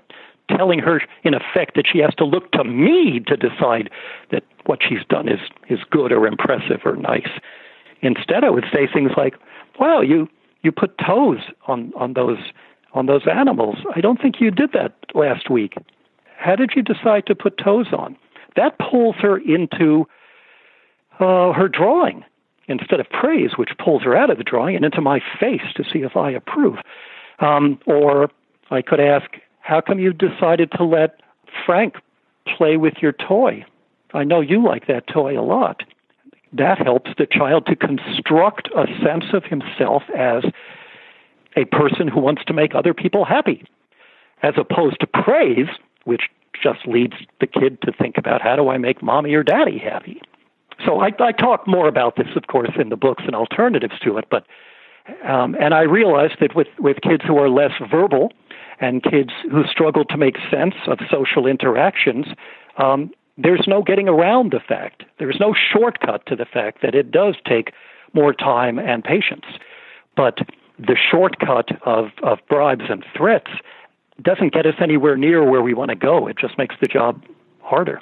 [0.50, 3.90] telling her, in effect, that she has to look to me to decide
[4.32, 7.30] that what she's done is is good or impressive or nice.
[8.02, 9.36] Instead, I would say things like,
[9.80, 10.28] "Well, you
[10.64, 12.40] you put toes on on those
[12.94, 13.78] on those animals.
[13.96, 15.76] I don't think you did that last week.
[16.38, 18.18] How did you decide to put toes on?"
[18.56, 20.08] That pulls her into
[21.22, 22.24] uh, her drawing
[22.68, 25.84] instead of praise, which pulls her out of the drawing and into my face to
[25.84, 26.78] see if I approve.
[27.40, 28.30] Um, or
[28.70, 29.30] I could ask,
[29.60, 31.20] how come you decided to let
[31.66, 31.96] Frank
[32.58, 33.66] play with your toy?
[34.14, 35.84] I know you like that toy a lot.
[36.54, 40.44] That helps the child to construct a sense of himself as
[41.56, 43.64] a person who wants to make other people happy,
[44.44, 45.68] as opposed to praise,
[46.06, 46.24] which
[46.62, 50.22] just leads the kid to think about how do I make mommy or daddy happy.
[50.86, 54.18] So I, I talk more about this, of course, in the books and alternatives to
[54.18, 54.26] it.
[54.30, 54.46] But
[55.26, 58.32] um, and I realized that with with kids who are less verbal
[58.80, 62.28] and kids who struggle to make sense of social interactions,
[62.78, 65.04] um, there's no getting around the fact.
[65.20, 67.74] There's no shortcut to the fact that it does take
[68.14, 69.46] more time and patience.
[70.16, 70.40] But
[70.78, 73.52] the shortcut of, of bribes and threats
[74.22, 76.28] doesn't get us anywhere near where we want to go.
[76.28, 77.24] It just makes the job
[77.62, 78.02] harder.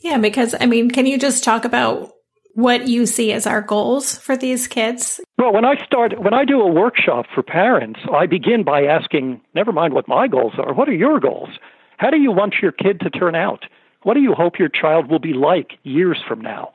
[0.00, 2.12] Yeah, because I mean, can you just talk about
[2.54, 5.20] what you see as our goals for these kids?
[5.38, 9.40] Well, when I start, when I do a workshop for parents, I begin by asking,
[9.54, 11.50] never mind what my goals are, what are your goals?
[11.98, 13.64] How do you want your kid to turn out?
[14.02, 16.72] What do you hope your child will be like years from now?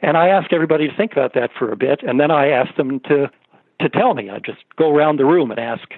[0.00, 2.74] And I ask everybody to think about that for a bit, and then I ask
[2.76, 3.30] them to,
[3.80, 4.28] to tell me.
[4.30, 5.88] I just go around the room and ask,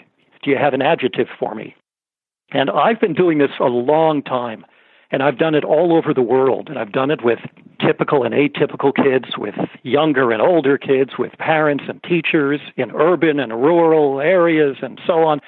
[0.42, 1.74] Do you have an adjective for me?
[2.50, 4.64] And I've been doing this a long time.
[5.11, 6.69] And I've done it all over the world.
[6.69, 7.38] And I've done it with
[7.81, 13.38] typical and atypical kids, with younger and older kids, with parents and teachers in urban
[13.38, 15.40] and rural areas and so on.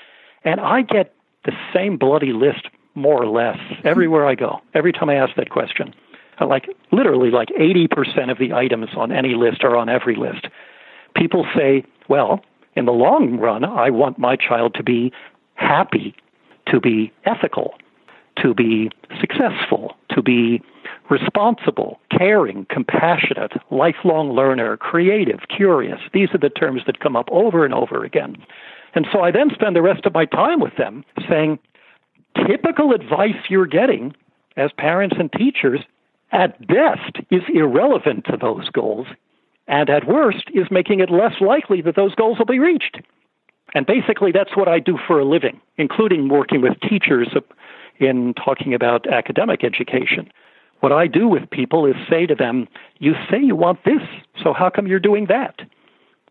[0.45, 3.87] And I get the same bloody list more or less hmm.
[3.87, 5.95] everywhere I go, every time I ask that question.
[6.41, 10.47] Like literally like 80% of the items on any list are on every list.
[11.17, 12.45] People say, well,
[12.77, 15.13] in the long run, I want my child to be
[15.55, 16.15] happy,
[16.69, 17.75] to be ethical,
[18.43, 20.63] to be successful, to be
[21.11, 26.01] responsible, caring, compassionate, lifelong learner, creative, curious.
[26.13, 28.37] These are the terms that come up over and over again.
[28.95, 31.59] And so I then spend the rest of my time with them saying,
[32.47, 34.15] typical advice you're getting
[34.57, 35.81] as parents and teachers
[36.33, 39.07] at best is irrelevant to those goals,
[39.67, 43.01] and at worst is making it less likely that those goals will be reached.
[43.75, 47.29] And basically, that's what I do for a living, including working with teachers
[48.01, 50.31] in talking about academic education.
[50.81, 54.03] What I do with people is say to them, You say you want this,
[54.43, 55.61] so how come you're doing that?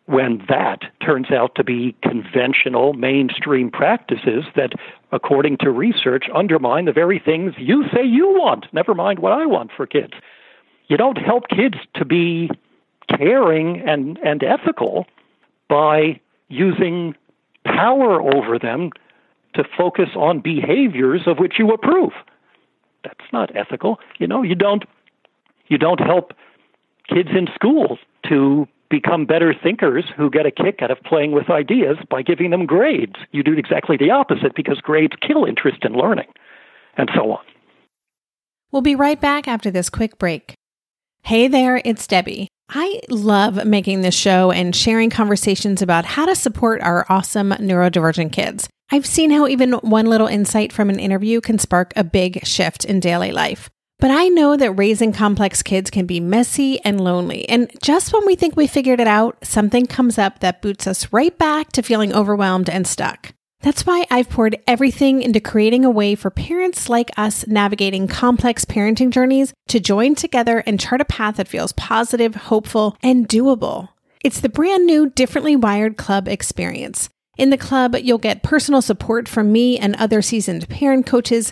[0.05, 4.71] When that turns out to be conventional mainstream practices that,
[5.11, 9.45] according to research, undermine the very things you say you want, never mind what I
[9.45, 10.13] want for kids.
[10.87, 12.49] You don't help kids to be
[13.09, 15.07] caring and, and ethical
[15.67, 17.13] by using
[17.65, 18.91] power over them
[19.55, 22.11] to focus on behaviors of which you approve.
[23.03, 23.99] That's not ethical.
[24.19, 24.83] You know, you don't
[25.67, 26.33] you don't help
[27.07, 31.49] kids in schools to become better thinkers who get a kick out of playing with
[31.49, 33.15] ideas by giving them grades.
[33.31, 36.27] You do exactly the opposite because grades kill interest in learning,
[36.95, 37.43] and so on.
[38.71, 40.53] We'll be right back after this quick break.
[41.23, 42.47] Hey there, it's Debbie.
[42.69, 48.33] I love making this show and sharing conversations about how to support our awesome neurodivergent
[48.33, 48.67] kids.
[48.89, 52.85] I've seen how even one little insight from an interview can spark a big shift
[52.85, 53.69] in daily life.
[53.99, 57.49] But I know that raising complex kids can be messy and lonely.
[57.49, 61.11] And just when we think we figured it out, something comes up that boots us
[61.11, 63.33] right back to feeling overwhelmed and stuck.
[63.61, 68.65] That's why I've poured everything into creating a way for parents like us navigating complex
[68.65, 73.89] parenting journeys to join together and chart a path that feels positive, hopeful, and doable.
[74.23, 77.09] It's the brand new Differently Wired Club experience.
[77.37, 81.51] In the club, you'll get personal support from me and other seasoned parent coaches,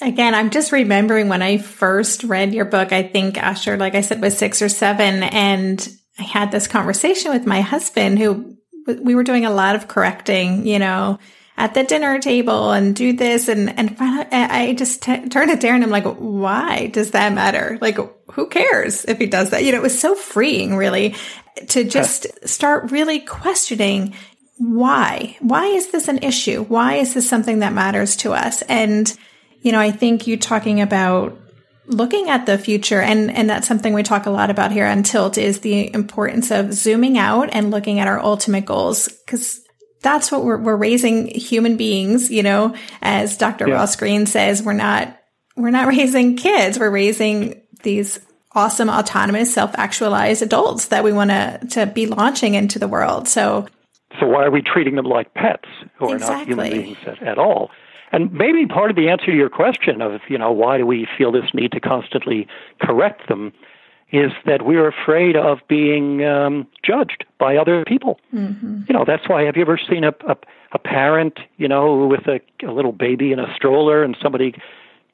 [0.00, 2.92] Again, I'm just remembering when I first read your book.
[2.92, 5.24] I think Asher, like I said, was six or seven.
[5.24, 5.88] And
[6.18, 10.66] I had this conversation with my husband who we were doing a lot of correcting,
[10.66, 11.18] you know,
[11.56, 13.48] at the dinner table and do this.
[13.48, 15.82] And, and I just t- turned to Darren.
[15.82, 17.76] I'm like, why does that matter?
[17.80, 17.98] Like,
[18.30, 19.64] who cares if he does that?
[19.64, 21.16] You know, it was so freeing really
[21.70, 24.14] to just start really questioning
[24.58, 26.62] why, why is this an issue?
[26.62, 28.62] Why is this something that matters to us?
[28.62, 29.12] And,
[29.62, 31.38] you know, I think you talking about
[31.86, 35.02] looking at the future and and that's something we talk a lot about here on
[35.02, 39.62] tilt is the importance of zooming out and looking at our ultimate goals because
[40.02, 43.68] that's what we're, we're raising human beings, you know, as Dr.
[43.68, 43.74] Yeah.
[43.74, 45.16] Ross Greene says, we're not,
[45.56, 46.78] we're not raising kids.
[46.78, 48.20] We're raising these
[48.52, 53.28] awesome, autonomous, self-actualized adults that we want to, to be launching into the world.
[53.28, 53.66] So,
[54.18, 56.34] so why are we treating them like pets who exactly.
[56.34, 57.70] are not human beings at, at all?
[58.12, 61.06] And maybe part of the answer to your question of, you know, why do we
[61.16, 62.46] feel this need to constantly
[62.80, 63.52] correct them
[64.10, 68.18] is that we're afraid of being um, judged by other people.
[68.34, 68.84] Mm-hmm.
[68.88, 69.42] You know, that's why.
[69.42, 70.36] Have you ever seen a a,
[70.72, 74.54] a parent, you know, with a, a little baby in a stroller, and somebody,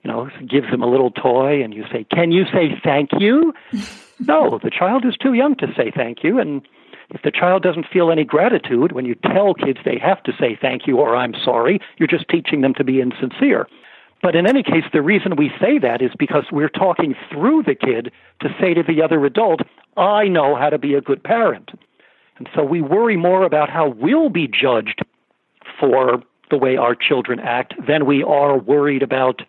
[0.03, 3.53] you know, gives them a little toy, and you say, "Can you say thank you?"
[4.21, 6.63] no, the child is too young to say thank you, and
[7.11, 10.59] if the child doesn't feel any gratitude when you tell kids they have to say
[10.61, 13.69] thank you or I'm sorry, you're just teaching them to be insincere.
[14.23, 17.75] But in any case, the reason we say that is because we're talking through the
[17.75, 19.61] kid to say to the other adult,
[19.99, 21.73] I know how to be a good parent.
[22.39, 25.03] And so we worry more about how we'll be judged
[25.79, 29.43] for the way our children act than we are worried about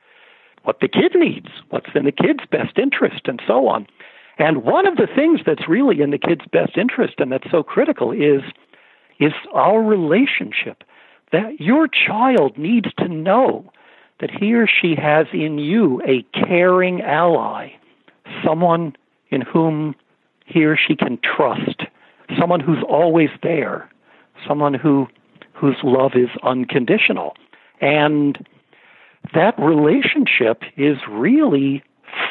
[0.64, 3.88] what the kid needs, what's in the kid's best interest, and so on.
[4.38, 7.64] And one of the things that's really in the kid's best interest and that's so
[7.64, 8.42] critical is,
[9.20, 10.84] is our relationship.
[11.32, 13.72] That your child needs to know
[14.20, 17.70] that he or she has in you a caring ally,
[18.44, 18.96] someone
[19.30, 19.96] in whom
[20.46, 21.84] he or she can trust,
[22.40, 23.90] someone who's always there,
[24.48, 25.08] someone who
[25.54, 27.36] whose love is unconditional.
[27.82, 28.46] And
[29.34, 31.84] that relationship is really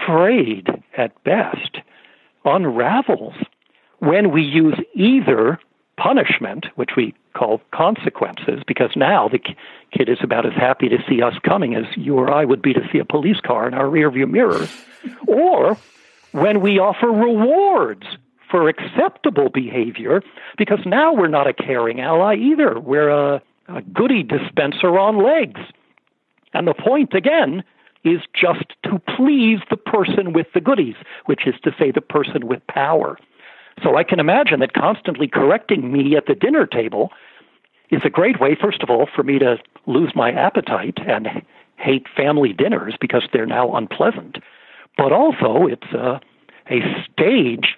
[0.07, 1.79] frayed at best,
[2.45, 3.35] unravels
[3.99, 5.59] when we use either
[5.97, 9.39] punishment, which we call consequences, because now the
[9.93, 12.73] kid is about as happy to see us coming as you or I would be
[12.73, 14.69] to see a police car in our rearview mirror,
[15.27, 15.79] or
[16.33, 18.07] when we offer rewards
[18.51, 20.23] for acceptable behavior,
[20.59, 22.79] because now we're not a caring ally either.
[22.79, 25.61] We're a, a goody dispenser on legs.
[26.53, 27.65] And the point, again,
[28.05, 30.97] is just to please the person with the goodies,
[31.27, 33.19] which is to say, the person with power.
[33.83, 37.11] So I can imagine that constantly correcting me at the dinner table
[37.91, 41.43] is a great way, first of all, for me to lose my appetite and
[41.77, 44.39] hate family dinners because they're now unpleasant.
[44.97, 46.21] but also it's a,
[46.71, 46.81] a
[47.13, 47.77] stage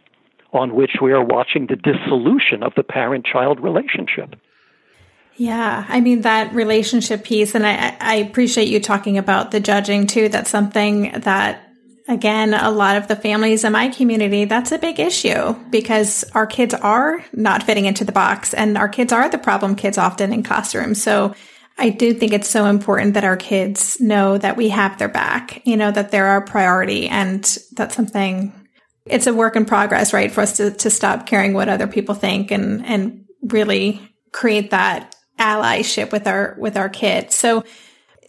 [0.52, 4.36] on which we are watching the dissolution of the parent child relationship.
[5.36, 10.06] Yeah, I mean that relationship piece, and I, I appreciate you talking about the judging
[10.06, 10.30] too.
[10.30, 11.68] That's something that,
[12.08, 16.46] again, a lot of the families in my community, that's a big issue because our
[16.46, 20.32] kids are not fitting into the box, and our kids are the problem kids often
[20.32, 21.02] in classrooms.
[21.02, 21.34] So
[21.76, 25.60] I do think it's so important that our kids know that we have their back,
[25.66, 28.54] you know, that they're our priority, and that's something.
[29.04, 30.32] It's a work in progress, right?
[30.32, 34.00] For us to, to stop caring what other people think and, and really
[34.32, 37.34] create that allyship with our with our kids.
[37.34, 37.64] So,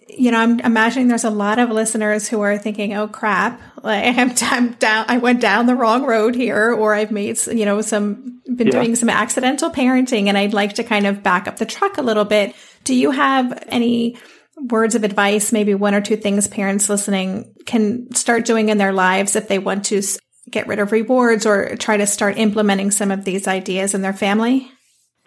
[0.07, 4.05] you know, I'm imagining there's a lot of listeners who are thinking, "Oh crap, like
[4.17, 7.81] I'm, I'm down, I went down the wrong road here, or I've made you know
[7.81, 8.81] some been yeah.
[8.81, 12.03] doing some accidental parenting, and I'd like to kind of back up the truck a
[12.03, 14.17] little bit." Do you have any
[14.57, 18.93] words of advice, maybe one or two things parents listening can start doing in their
[18.93, 20.01] lives if they want to
[20.49, 24.13] get rid of rewards or try to start implementing some of these ideas in their
[24.13, 24.71] family?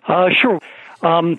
[0.07, 0.59] Uh, sure.
[1.03, 1.39] Um,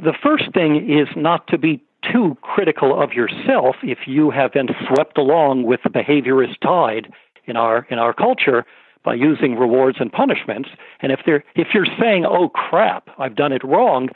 [0.00, 1.82] the first thing is not to be
[2.12, 7.12] too critical of yourself if you have been swept along with the behaviorist tide
[7.46, 8.64] in our in our culture
[9.04, 10.68] by using rewards and punishments.
[11.00, 14.08] And if they're if you're saying, "Oh crap, I've done it wrong,"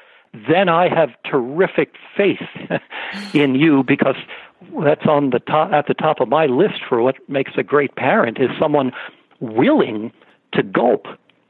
[0.49, 2.43] then I have terrific faith
[3.35, 4.17] in you because
[4.85, 7.97] that's on the top at the top of my list for what makes a great
[7.97, 8.93] parent is someone
[9.41, 10.13] willing
[10.53, 11.07] to gulp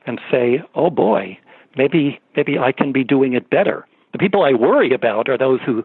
[0.06, 1.38] and say, "Oh boy,
[1.76, 5.60] maybe maybe I can be doing it better." The people I worry about are those
[5.64, 5.84] who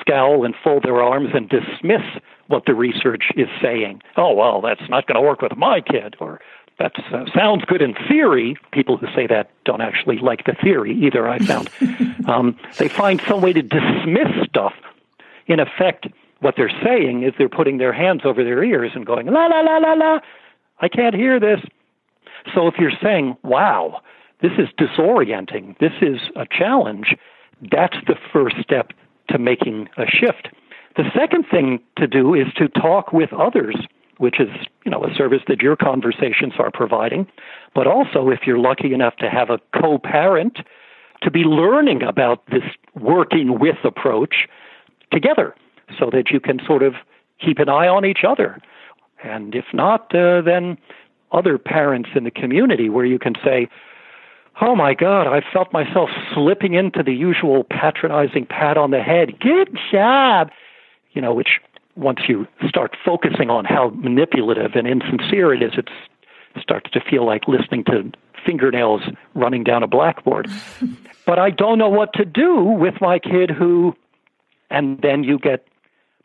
[0.00, 2.02] scowl and fold their arms and dismiss
[2.48, 4.02] what the research is saying.
[4.16, 6.40] Oh, well, that's not going to work with my kid, or
[6.78, 8.56] that uh, sounds good in theory.
[8.72, 11.70] People who say that don't actually like the theory either, I found.
[12.28, 14.72] um, they find some way to dismiss stuff.
[15.46, 16.06] In effect,
[16.40, 19.60] what they're saying is they're putting their hands over their ears and going, la, la,
[19.60, 20.18] la, la, la,
[20.80, 21.60] I can't hear this.
[22.54, 24.00] So if you're saying, wow,
[24.40, 27.16] this is disorienting, this is a challenge,
[27.70, 28.92] that's the first step
[29.28, 30.48] to making a shift.
[30.96, 33.76] The second thing to do is to talk with others,
[34.18, 34.48] which is,
[34.84, 37.26] you know, a service that your conversations are providing.
[37.74, 40.58] But also, if you're lucky enough to have a co-parent,
[41.22, 42.62] to be learning about this
[42.94, 44.48] working with approach
[45.12, 45.54] together
[45.98, 46.94] so that you can sort of
[47.44, 48.60] keep an eye on each other.
[49.22, 50.78] And if not, uh, then
[51.32, 53.68] other parents in the community where you can say,
[54.60, 59.38] Oh my God, I felt myself slipping into the usual patronizing pat on the head.
[59.38, 60.50] Good job.
[61.12, 61.60] You know, which
[61.96, 65.88] once you start focusing on how manipulative and insincere it is, it
[66.60, 68.10] starts to feel like listening to
[68.44, 69.02] fingernails
[69.34, 70.50] running down a blackboard.
[71.26, 73.94] but I don't know what to do with my kid who,
[74.70, 75.66] and then you get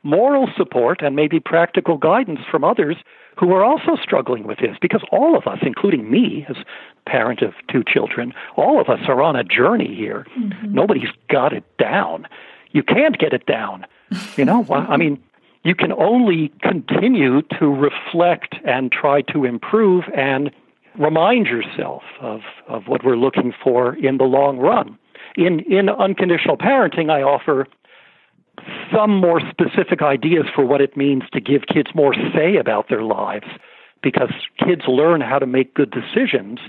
[0.03, 2.97] moral support and maybe practical guidance from others
[3.37, 6.57] who are also struggling with this because all of us, including me as
[7.05, 10.25] parent of two children, all of us are on a journey here.
[10.37, 10.73] Mm-hmm.
[10.73, 12.27] Nobody's got it down.
[12.71, 13.85] You can't get it down.
[14.37, 15.21] You know, I mean,
[15.63, 20.51] you can only continue to reflect and try to improve and
[20.99, 24.97] remind yourself of, of what we're looking for in the long run.
[25.35, 27.67] In, in unconditional parenting, I offer
[28.93, 33.03] some more specific ideas for what it means to give kids more say about their
[33.03, 33.47] lives
[34.01, 36.59] because kids learn how to make good decisions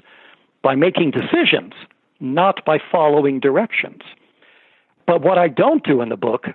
[0.62, 1.74] by making decisions,
[2.20, 4.02] not by following directions.
[5.06, 6.46] But what I don't do in the book,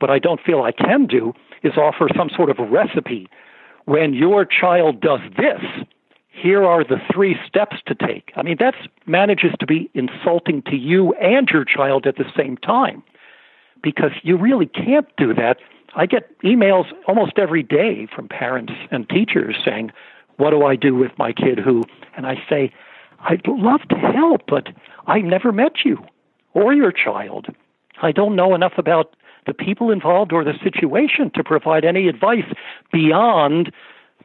[0.00, 1.32] what I don't feel I can do,
[1.62, 3.28] is offer some sort of recipe.
[3.86, 5.62] When your child does this,
[6.28, 8.32] here are the three steps to take.
[8.36, 8.74] I mean, that
[9.06, 13.02] manages to be insulting to you and your child at the same time
[13.84, 15.58] because you really can't do that.
[15.94, 19.92] I get emails almost every day from parents and teachers saying,
[20.38, 21.84] What do I do with my kid who?
[22.16, 22.72] And I say,
[23.20, 24.68] I'd love to help, but
[25.06, 26.04] I never met you
[26.54, 27.46] or your child.
[28.02, 29.14] I don't know enough about
[29.46, 32.50] the people involved or the situation to provide any advice
[32.90, 33.70] beyond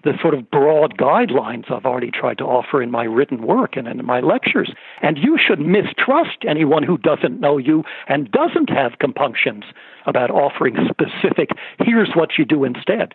[0.03, 3.87] the sort of broad guidelines I've already tried to offer in my written work and
[3.87, 4.71] in my lectures.
[5.01, 9.63] And you should mistrust anyone who doesn't know you and doesn't have compunctions
[10.05, 13.13] about offering specific, here's what you do instead.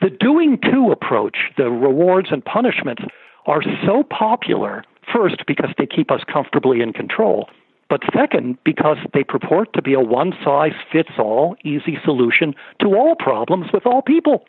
[0.00, 3.02] The doing to approach, the rewards and punishments,
[3.46, 7.48] are so popular, first, because they keep us comfortably in control,
[7.88, 12.96] but second, because they purport to be a one size fits all easy solution to
[12.96, 14.46] all problems with all people.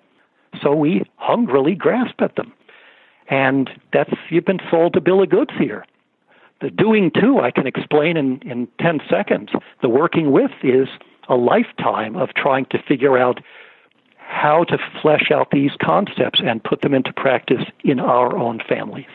[0.61, 2.53] So we hungrily grasp at them.
[3.29, 5.85] And that's, you've been sold a bill of goods here.
[6.61, 9.49] The doing to, I can explain in, in 10 seconds.
[9.81, 10.87] The working with is
[11.27, 13.39] a lifetime of trying to figure out
[14.17, 19.05] how to flesh out these concepts and put them into practice in our own families.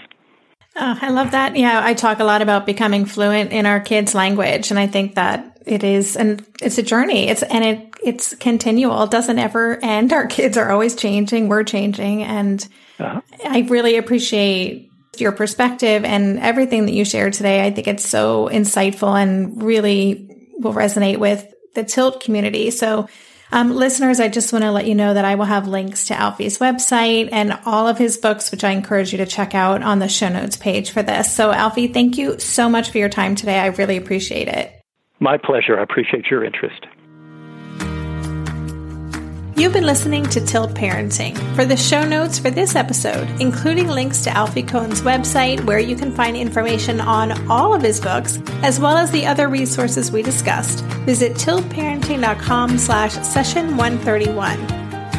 [0.81, 1.57] Oh, I love that.
[1.57, 5.17] Yeah, I talk a lot about becoming fluent in our kids' language, and I think
[5.17, 7.29] that it is, and it's a journey.
[7.29, 9.03] It's and it it's continual.
[9.03, 10.13] It doesn't ever end.
[10.13, 11.49] Our kids are always changing.
[11.49, 12.67] We're changing, and
[13.01, 13.21] uh-huh.
[13.45, 17.67] I really appreciate your perspective and everything that you shared today.
[17.67, 22.71] I think it's so insightful and really will resonate with the Tilt community.
[22.71, 23.09] So
[23.51, 26.15] um, listeners, I just want to let you know that I will have links to
[26.15, 29.99] Alfie's website and all of his books, which I encourage you to check out on
[29.99, 31.35] the show notes page for this.
[31.35, 33.59] So, Alfie, thank you so much for your time today.
[33.59, 34.73] I really appreciate it.
[35.21, 35.79] My pleasure.
[35.79, 36.87] I appreciate your interest.
[39.59, 41.37] You've been listening to Tilt Parenting.
[41.57, 45.97] For the show notes for this episode, including links to Alfie Kohn's website where you
[45.97, 50.23] can find information on all of his books, as well as the other resources we
[50.23, 54.61] discussed, visit tiltparenting.com slash session 131.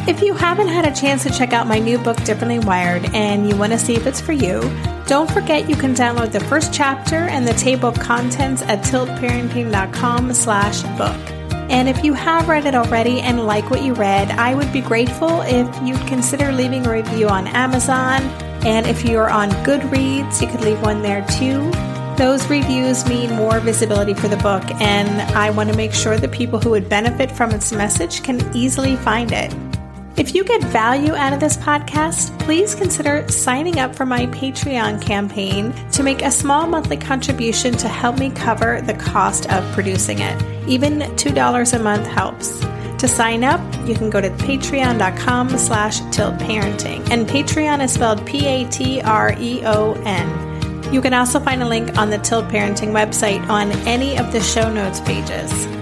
[0.08, 3.46] If you haven't had a chance to check out my new book, Differently Wired, and
[3.46, 4.62] you want to see if it's for you,
[5.06, 10.32] don't forget you can download the first chapter and the table of contents at tiltparenting.com
[10.32, 11.39] slash book.
[11.70, 14.80] And if you have read it already and like what you read, I would be
[14.80, 18.22] grateful if you'd consider leaving a review on Amazon.
[18.66, 21.70] And if you're on Goodreads, you could leave one there too.
[22.18, 26.32] Those reviews mean more visibility for the book, and I want to make sure that
[26.32, 29.69] people who would benefit from its message can easily find it.
[30.20, 35.00] If you get value out of this podcast, please consider signing up for my Patreon
[35.00, 40.18] campaign to make a small monthly contribution to help me cover the cost of producing
[40.18, 40.68] it.
[40.68, 42.60] Even $2 a month helps.
[42.98, 47.10] To sign up, you can go to patreon.com slash tiltparenting.
[47.10, 48.92] And Patreon is spelled P-A-T-R-E-O-N.
[50.92, 54.40] You can also find a link on the Tilt Parenting website on any of the
[54.42, 55.79] show notes pages.